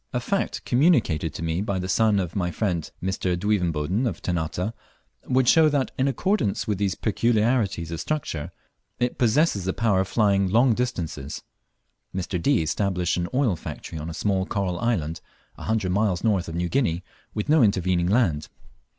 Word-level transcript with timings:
A 0.13 0.19
fact 0.19 0.65
communicated 0.65 1.31
to 1.35 1.43
me 1.43 1.61
by 1.61 1.77
the 1.77 1.87
son 1.87 2.19
of 2.19 2.35
my 2.35 2.49
friend 2.49 2.89
Mr. 3.03 3.37
Duivenboden 3.37 4.07
of 4.07 4.19
Ternate, 4.19 4.73
would 5.27 5.47
show 5.47 5.69
that, 5.69 5.91
in 5.95 6.07
accordance 6.07 6.65
with 6.65 6.79
these 6.79 6.95
peculiarities 6.95 7.91
of 7.91 7.99
structure, 8.01 8.51
it 8.99 9.19
possesses 9.19 9.65
the 9.65 9.73
power 9.73 9.99
of 9.99 10.07
flying 10.07 10.47
long 10.49 10.73
distances. 10.73 11.43
Mr. 12.15 12.41
D. 12.41 12.63
established 12.63 13.15
an 13.15 13.27
oil 13.31 13.55
factory 13.55 13.99
on 13.99 14.09
a 14.09 14.15
small 14.15 14.47
coral 14.47 14.79
island, 14.79 15.21
a 15.55 15.65
hundred 15.65 15.91
miles 15.91 16.23
north 16.23 16.47
of 16.49 16.55
New 16.55 16.67
Guinea, 16.67 17.03
with 17.35 17.47
no 17.47 17.61
intervening 17.61 18.07
land. 18.07 18.49